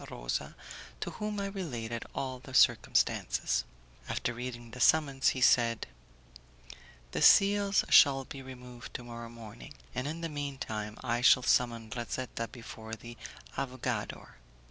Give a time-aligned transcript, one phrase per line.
[0.09, 0.55] Rosa,
[0.99, 3.63] to whom I related all the circumstances.
[4.09, 5.85] After reading the summons he said,
[7.11, 11.91] "The seals shall be removed to morrow morning, and in the meantime I shall summon
[11.91, 13.15] Razetta before the
[13.55, 14.37] avogador.